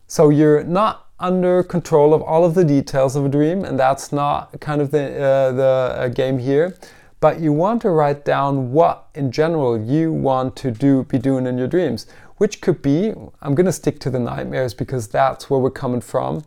So 0.08 0.29
you're 0.29 0.63
not 0.63 1.08
under 1.20 1.63
control 1.63 2.13
of 2.13 2.22
all 2.22 2.43
of 2.43 2.55
the 2.55 2.65
details 2.65 3.15
of 3.15 3.25
a 3.25 3.29
dream, 3.29 3.63
and 3.63 3.79
that's 3.79 4.12
not 4.12 4.60
kind 4.60 4.81
of 4.81 4.91
the, 4.91 5.22
uh, 5.22 5.51
the 5.51 5.63
uh, 5.63 6.08
game 6.08 6.39
here. 6.39 6.75
But 7.20 7.39
you 7.39 7.53
want 7.53 7.84
to 7.84 7.91
write 7.91 8.25
down 8.25 8.72
what, 8.72 9.08
in 9.13 9.31
general, 9.31 9.79
you 9.79 10.12
want 10.12 10.55
to 10.58 10.72
do, 10.72 11.03
be 11.03 11.20
doing 11.20 11.46
in 11.46 11.58
your 11.58 11.67
dreams, 11.67 12.08
which 12.38 12.62
could 12.62 12.81
be. 12.81 13.13
I'm 13.41 13.53
going 13.53 13.67
to 13.67 13.72
stick 13.72 14.00
to 14.00 14.10
the 14.10 14.20
nightmares 14.20 14.74
because 14.74 15.08
that's 15.08 15.48
where 15.48 15.60
we're 15.60 15.70
coming 15.70 16.01
from. 16.01 16.43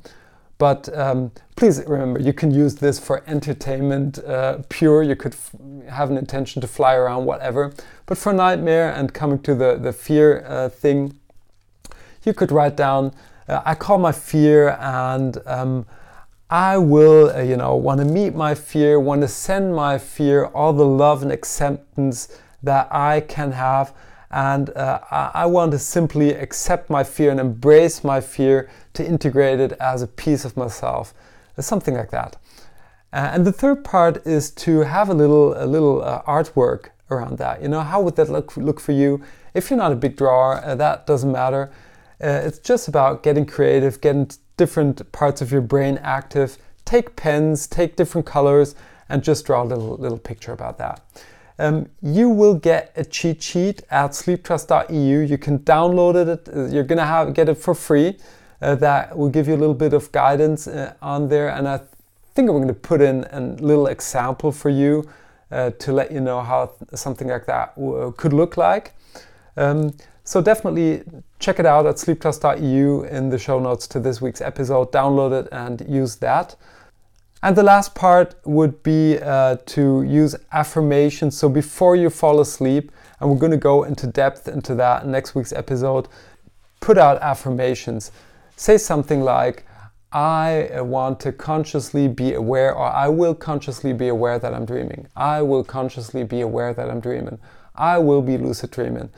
But 0.59 0.97
um, 0.97 1.33
please 1.57 1.83
remember, 1.87 2.21
you 2.21 2.33
can 2.33 2.51
use 2.51 2.77
this 2.77 2.99
for 2.99 3.23
entertainment 3.27 4.19
uh, 4.19 4.59
pure. 4.69 5.03
You 5.03 5.17
could 5.17 5.37
have 5.89 6.11
an 6.11 6.17
intention 6.17 6.63
to 6.63 6.69
fly 6.69 6.95
around, 6.95 7.25
whatever. 7.25 7.73
But 8.07 8.19
for 8.19 8.33
nightmare 8.33 8.93
and 8.93 9.13
coming 9.13 9.41
to 9.41 9.55
the, 9.55 9.77
the 9.77 9.93
fear 9.93 10.45
uh, 10.47 10.69
thing, 10.69 11.19
you 12.25 12.33
could 12.33 12.53
write 12.53 12.77
down, 12.77 13.13
uh, 13.49 13.63
I 13.65 13.75
call 13.75 13.99
my 13.99 14.13
fear 14.13 14.77
and 14.81 15.39
um, 15.47 15.87
I 16.51 16.79
will, 16.79 17.31
uh, 17.31 17.43
you 17.43 17.57
know, 17.57 17.75
want 17.75 18.01
to 18.01 18.07
meet 18.07 18.35
my 18.35 18.55
fear, 18.55 19.01
want 19.01 19.23
to 19.23 19.29
send 19.29 19.75
my 19.75 19.99
fear 19.99 20.47
all 20.47 20.73
the 20.73 20.87
love 20.87 21.23
and 21.23 21.33
acceptance 21.33 22.39
that 22.63 22.89
I 22.91 23.21
can 23.21 23.53
have 23.53 23.93
and 24.35 24.71
uh, 24.71 24.99
I 25.11 25.47
want 25.47 25.71
to 25.73 25.79
simply 25.79 26.35
accept 26.35 26.91
my 26.91 27.05
fear 27.05 27.31
and 27.31 27.39
embrace 27.39 28.03
my 28.03 28.21
fear 28.21 28.69
to 28.95 29.07
integrate 29.07 29.61
it 29.61 29.73
as 29.75 30.03
a 30.03 30.09
piece 30.09 30.45
of 30.45 30.57
myself, 30.57 31.15
something 31.61 31.95
like 31.95 32.11
that. 32.11 32.35
Uh, 33.13 33.31
and 33.33 33.47
the 33.47 33.53
third 33.53 33.85
part 33.85 34.27
is 34.27 34.51
to 34.51 34.81
have 34.81 35.09
a 35.09 35.15
little, 35.15 35.55
a 35.57 35.67
little 35.67 36.03
uh, 36.03 36.21
artwork 36.23 36.89
around 37.13 37.39
that. 37.39 37.63
You 37.63 37.69
know, 37.69 37.83
how 37.83 38.01
would 38.03 38.17
that 38.17 38.29
look, 38.29 38.57
look 38.57 38.81
for 38.81 38.91
you? 38.91 39.23
If 39.55 39.71
you're 39.71 39.79
not 39.79 39.93
a 39.93 39.97
big 39.97 40.17
drawer, 40.17 40.61
uh, 40.65 40.75
that 40.75 41.07
doesn't 41.07 41.31
matter. 41.31 41.71
Uh, 42.21 42.43
it's 42.45 42.59
just 42.59 42.89
about 42.89 43.23
getting 43.23 43.47
creative, 43.47 44.01
getting 44.01 44.29
different 44.57 45.13
parts 45.13 45.43
of 45.43 45.53
your 45.53 45.61
brain 45.61 46.01
active, 46.03 46.59
take 46.85 47.15
pens, 47.15 47.69
take 47.69 47.95
different 47.95 48.27
colors, 48.27 48.75
and 49.09 49.23
just 49.23 49.47
draw 49.47 49.63
a 49.63 49.65
little, 49.65 49.97
little 49.97 50.19
picture 50.19 50.53
about 50.53 50.79
that. 50.79 51.01
Um, 51.59 51.87
you 52.03 52.29
will 52.29 52.55
get 52.55 52.93
a 52.97 53.05
cheat 53.05 53.43
sheet 53.43 53.83
at 53.91 54.11
sleeptrust.eu. 54.11 55.21
You 55.21 55.39
can 55.39 55.61
download 55.61 56.17
it. 56.17 56.73
You're 56.73 56.85
gonna 56.85 57.07
have 57.07 57.33
get 57.35 57.49
it 57.49 57.57
for 57.57 57.75
free. 57.75 58.17
Uh, 58.61 58.75
that 58.77 59.17
will 59.17 59.29
give 59.29 59.47
you 59.47 59.55
a 59.55 59.59
little 59.59 59.75
bit 59.75 59.93
of 59.93 60.11
guidance 60.11 60.67
uh, 60.67 60.95
on 61.03 61.29
there, 61.29 61.51
and 61.51 61.69
I 61.69 61.81
think 62.35 62.49
I'm 62.49 62.57
going 62.57 62.69
to 62.69 62.75
put 62.75 63.01
in 63.01 63.25
a 63.31 63.41
little 63.41 63.87
example 63.87 64.51
for 64.53 64.71
you 64.71 65.09
uh, 65.51 65.71
to 65.71 65.93
let 65.93 66.11
you 66.11 66.21
know 66.21 66.41
how 66.41 66.73
something 66.95 67.29
like 67.29 67.47
that 67.47 67.75
w- 67.77 68.13
could 68.17 68.33
look 68.33 68.57
like. 68.57 68.95
Um, 69.57 69.95
so 70.25 70.41
definitely 70.41 71.03
check 71.39 71.61
it 71.61 71.67
out 71.67 71.87
at 71.87 71.97
sleeptrust.eu 71.97 73.03
in 73.03 73.29
the 73.29 73.39
show 73.39 73.61
notes 73.61 73.87
to 73.89 74.01
this 74.01 74.21
week's 74.21 74.41
episode. 74.41 74.91
Download 74.91 75.45
it 75.45 75.49
and 75.53 75.85
use 75.89 76.17
that. 76.17 76.57
And 77.45 77.55
the 77.55 77.63
last 77.63 77.95
part 77.95 78.37
would 78.47 78.83
be 78.83 79.19
uh, 79.19 79.59
to 79.67 80.03
use 80.03 80.35
affirmations. 80.53 81.37
So 81.37 81.47
before 81.51 81.95
you 81.95 82.09
fall 82.09 82.41
asleep, 82.41 82.91
and 83.21 83.29
we're 83.29 83.37
going 83.37 83.53
to 83.53 83.59
go 83.59 83.85
into 83.85 84.07
depth 84.07 84.49
into 84.49 84.75
that 84.77 85.05
in 85.05 85.11
next 85.11 85.35
week's 85.35 85.53
episode, 85.53 86.09
put 86.81 86.97
out 86.97 87.21
affirmations. 87.21 88.13
Say 88.57 88.79
something 88.79 89.21
like, 89.21 89.67
I 90.11 90.71
want 90.81 91.21
to 91.21 91.33
consciously 91.33 92.09
be 92.09 92.33
aware, 92.33 92.75
or 92.75 92.87
I 92.87 93.09
will 93.09 93.35
consciously 93.35 93.93
be 93.93 94.09
aware 94.09 94.39
that 94.39 94.55
I'm 94.55 94.65
dreaming. 94.65 95.07
I 95.15 95.43
will 95.43 95.65
consciously 95.65 96.25
be 96.25 96.41
aware 96.41 96.73
that 96.73 96.89
I'm 96.89 97.01
dreaming. 97.01 97.39
I 97.75 97.99
will 97.99 98.23
be 98.23 98.39
lucid 98.39 98.71
dreaming. 98.71 99.11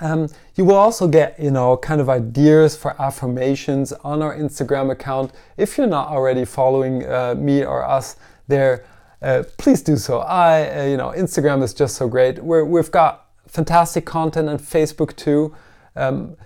Um, 0.00 0.28
you 0.56 0.64
will 0.64 0.74
also 0.74 1.06
get, 1.06 1.38
you 1.38 1.50
know, 1.50 1.76
kind 1.76 2.00
of 2.00 2.08
ideas 2.08 2.76
for 2.76 3.00
affirmations 3.00 3.92
on 3.92 4.22
our 4.22 4.36
Instagram 4.36 4.90
account. 4.90 5.32
If 5.56 5.78
you're 5.78 5.86
not 5.86 6.08
already 6.08 6.44
following 6.44 7.06
uh, 7.06 7.34
me 7.36 7.64
or 7.64 7.84
us 7.84 8.16
there, 8.48 8.84
uh, 9.22 9.44
please 9.56 9.82
do 9.82 9.96
so. 9.96 10.18
I, 10.18 10.80
uh, 10.80 10.84
you 10.84 10.96
know, 10.96 11.12
Instagram 11.16 11.62
is 11.62 11.72
just 11.72 11.96
so 11.96 12.08
great. 12.08 12.42
We're, 12.42 12.64
we've 12.64 12.90
got 12.90 13.26
fantastic 13.46 14.04
content 14.04 14.48
on 14.48 14.58
Facebook 14.58 15.14
too. 15.16 15.54
Um, 15.94 16.36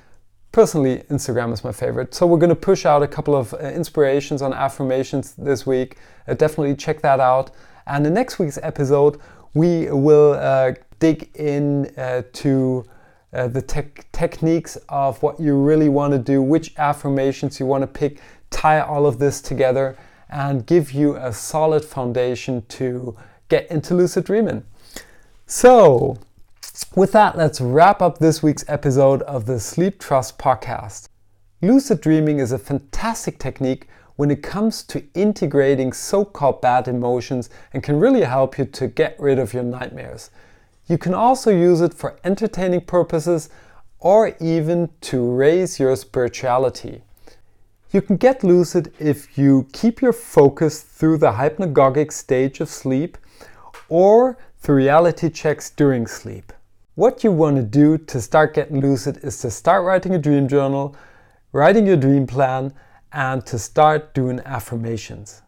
personally, 0.52 0.98
Instagram 1.10 1.52
is 1.52 1.64
my 1.64 1.72
favorite. 1.72 2.14
So 2.14 2.26
we're 2.26 2.38
going 2.38 2.50
to 2.50 2.54
push 2.54 2.84
out 2.84 3.02
a 3.02 3.08
couple 3.08 3.34
of 3.34 3.54
uh, 3.54 3.58
inspirations 3.58 4.42
on 4.42 4.52
affirmations 4.52 5.34
this 5.34 5.66
week. 5.66 5.96
Uh, 6.28 6.34
definitely 6.34 6.76
check 6.76 7.00
that 7.00 7.18
out. 7.18 7.50
And 7.86 8.06
in 8.06 8.12
next 8.12 8.38
week's 8.38 8.58
episode, 8.62 9.18
we 9.54 9.90
will 9.90 10.34
uh, 10.34 10.74
dig 10.98 11.30
in 11.34 11.90
to 12.34 12.84
uh, 13.32 13.48
the 13.48 13.62
te- 13.62 14.02
techniques 14.12 14.76
of 14.88 15.22
what 15.22 15.38
you 15.38 15.56
really 15.56 15.88
want 15.88 16.12
to 16.12 16.18
do, 16.18 16.40
which 16.40 16.74
affirmations 16.78 17.60
you 17.60 17.66
want 17.66 17.82
to 17.82 17.86
pick, 17.86 18.20
tie 18.50 18.80
all 18.80 19.06
of 19.06 19.18
this 19.18 19.40
together, 19.40 19.96
and 20.30 20.66
give 20.66 20.92
you 20.92 21.16
a 21.16 21.32
solid 21.32 21.84
foundation 21.84 22.64
to 22.68 23.16
get 23.48 23.70
into 23.70 23.94
lucid 23.94 24.24
dreaming. 24.24 24.64
So, 25.46 26.18
with 26.94 27.12
that, 27.12 27.36
let's 27.36 27.60
wrap 27.60 28.02
up 28.02 28.18
this 28.18 28.42
week's 28.42 28.64
episode 28.68 29.22
of 29.22 29.46
the 29.46 29.58
Sleep 29.58 29.98
Trust 29.98 30.38
podcast. 30.38 31.08
Lucid 31.60 32.00
dreaming 32.00 32.38
is 32.38 32.52
a 32.52 32.58
fantastic 32.58 33.38
technique 33.38 33.88
when 34.16 34.30
it 34.30 34.42
comes 34.42 34.82
to 34.82 35.04
integrating 35.14 35.92
so 35.92 36.24
called 36.24 36.60
bad 36.60 36.88
emotions 36.88 37.50
and 37.72 37.82
can 37.82 37.98
really 37.98 38.22
help 38.22 38.58
you 38.58 38.64
to 38.64 38.86
get 38.86 39.18
rid 39.18 39.38
of 39.38 39.54
your 39.54 39.62
nightmares. 39.62 40.30
You 40.88 40.96
can 40.96 41.12
also 41.12 41.50
use 41.50 41.82
it 41.82 41.92
for 41.92 42.18
entertaining 42.24 42.80
purposes 42.80 43.50
or 44.00 44.34
even 44.40 44.88
to 45.02 45.30
raise 45.30 45.78
your 45.78 45.94
spirituality. 45.96 47.02
You 47.90 48.00
can 48.00 48.16
get 48.16 48.42
lucid 48.42 48.92
if 48.98 49.36
you 49.36 49.66
keep 49.72 50.00
your 50.00 50.12
focus 50.12 50.82
through 50.82 51.18
the 51.18 51.32
hypnagogic 51.32 52.12
stage 52.12 52.60
of 52.60 52.68
sleep 52.68 53.18
or 53.88 54.38
through 54.58 54.76
reality 54.76 55.28
checks 55.28 55.70
during 55.70 56.06
sleep. 56.06 56.52
What 56.94 57.22
you 57.22 57.32
want 57.32 57.56
to 57.56 57.62
do 57.62 57.98
to 57.98 58.20
start 58.20 58.54
getting 58.54 58.80
lucid 58.80 59.18
is 59.22 59.38
to 59.40 59.50
start 59.50 59.84
writing 59.84 60.14
a 60.14 60.18
dream 60.18 60.48
journal, 60.48 60.96
writing 61.52 61.86
your 61.86 61.96
dream 61.96 62.26
plan, 62.26 62.72
and 63.12 63.44
to 63.46 63.58
start 63.58 64.14
doing 64.14 64.40
affirmations. 64.44 65.42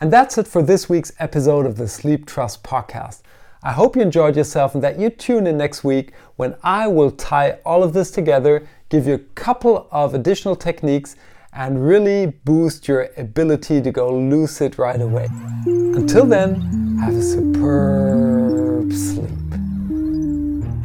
And 0.00 0.12
that's 0.12 0.38
it 0.38 0.48
for 0.48 0.62
this 0.62 0.88
week's 0.88 1.12
episode 1.18 1.66
of 1.66 1.76
the 1.76 1.86
Sleep 1.88 2.26
Trust 2.26 2.64
podcast. 2.64 3.22
I 3.64 3.70
hope 3.70 3.94
you 3.94 4.02
enjoyed 4.02 4.36
yourself 4.36 4.74
and 4.74 4.82
that 4.82 4.98
you 4.98 5.08
tune 5.08 5.46
in 5.46 5.56
next 5.56 5.84
week 5.84 6.10
when 6.34 6.56
I 6.64 6.88
will 6.88 7.12
tie 7.12 7.60
all 7.64 7.84
of 7.84 7.92
this 7.92 8.10
together, 8.10 8.66
give 8.88 9.06
you 9.06 9.14
a 9.14 9.18
couple 9.36 9.86
of 9.92 10.14
additional 10.14 10.56
techniques, 10.56 11.14
and 11.52 11.86
really 11.86 12.26
boost 12.26 12.88
your 12.88 13.10
ability 13.16 13.80
to 13.80 13.92
go 13.92 14.12
lucid 14.18 14.80
right 14.80 15.00
away. 15.00 15.28
Until 15.64 16.26
then, 16.26 16.96
have 16.98 17.14
a 17.14 17.22
superb 17.22 18.92
sleep. 18.92 19.30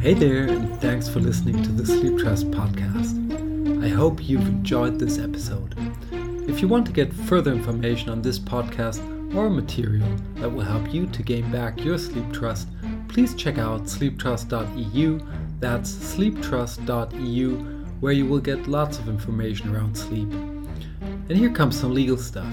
Hey 0.00 0.14
there, 0.14 0.44
and 0.44 0.80
thanks 0.80 1.08
for 1.08 1.18
listening 1.18 1.60
to 1.64 1.72
the 1.72 1.84
Sleep 1.84 2.16
Trust 2.18 2.48
podcast. 2.52 3.16
I 3.84 3.88
hope 3.88 4.22
you've 4.22 4.46
enjoyed 4.46 5.00
this 5.00 5.18
episode. 5.18 5.74
If 6.48 6.62
you 6.62 6.68
want 6.68 6.86
to 6.86 6.92
get 6.92 7.12
further 7.12 7.50
information 7.50 8.08
on 8.10 8.22
this 8.22 8.38
podcast, 8.38 9.17
or 9.34 9.50
material 9.50 10.08
that 10.36 10.50
will 10.50 10.64
help 10.64 10.92
you 10.92 11.06
to 11.06 11.22
gain 11.22 11.50
back 11.50 11.84
your 11.84 11.98
sleep 11.98 12.32
trust, 12.32 12.68
please 13.08 13.34
check 13.34 13.58
out 13.58 13.84
sleeptrust.eu. 13.84 15.20
That's 15.60 15.90
sleeptrust.eu, 15.90 17.56
where 18.00 18.12
you 18.12 18.26
will 18.26 18.40
get 18.40 18.68
lots 18.68 18.98
of 18.98 19.08
information 19.08 19.74
around 19.74 19.96
sleep. 19.96 20.30
And 21.02 21.36
here 21.36 21.50
comes 21.50 21.78
some 21.78 21.92
legal 21.92 22.16
stuff. 22.16 22.52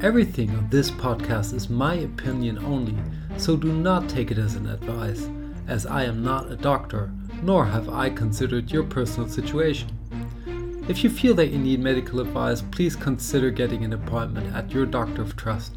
Everything 0.00 0.50
on 0.50 0.68
this 0.68 0.90
podcast 0.90 1.52
is 1.52 1.68
my 1.68 1.94
opinion 1.94 2.58
only, 2.64 2.96
so 3.36 3.56
do 3.56 3.72
not 3.72 4.08
take 4.08 4.30
it 4.30 4.38
as 4.38 4.56
an 4.56 4.68
advice, 4.68 5.28
as 5.68 5.86
I 5.86 6.04
am 6.04 6.24
not 6.24 6.50
a 6.50 6.56
doctor, 6.56 7.12
nor 7.42 7.64
have 7.64 7.88
I 7.88 8.10
considered 8.10 8.70
your 8.70 8.84
personal 8.84 9.28
situation. 9.28 9.90
If 10.88 11.04
you 11.04 11.10
feel 11.10 11.34
that 11.34 11.50
you 11.50 11.58
need 11.58 11.78
medical 11.78 12.20
advice, 12.20 12.62
please 12.62 12.96
consider 12.96 13.50
getting 13.50 13.84
an 13.84 13.92
appointment 13.92 14.52
at 14.54 14.72
your 14.72 14.86
doctor 14.86 15.22
of 15.22 15.36
trust. 15.36 15.76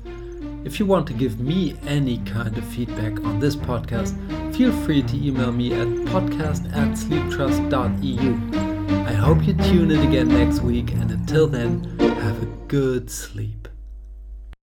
If 0.66 0.80
you 0.80 0.88
want 0.88 1.06
to 1.08 1.14
give 1.14 1.40
me 1.40 1.76
any 1.86 2.18
kind 2.26 2.58
of 2.58 2.66
feedback 2.66 3.24
on 3.24 3.40
this 3.40 3.56
podcast, 3.56 4.16
feel 4.56 4.72
free 4.84 5.04
to 5.04 5.16
email 5.16 5.52
me 5.52 5.74
at 5.74 5.88
podcast 6.08 6.66
at 6.76 6.98
sleeptrust.eu. 6.98 9.06
I 9.06 9.14
hope 9.14 9.46
you 9.46 9.54
tune 9.54 9.92
in 9.92 10.08
again 10.08 10.28
next 10.28 10.62
week, 10.62 10.92
and 10.94 11.12
until 11.12 11.46
then, 11.46 11.84
have 12.00 12.42
a 12.42 12.48
good 12.68 13.12
sleep. 13.12 13.68